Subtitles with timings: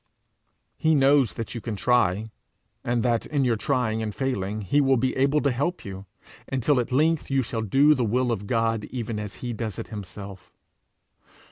[0.77, 2.31] He knows that you can try,
[2.83, 6.07] and that in your trying and failing he will be able to help you,
[6.51, 9.89] until at length you shall do the will of God even as he does it
[9.89, 10.51] himself.